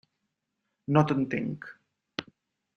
[0.97, 1.71] No t'entenc.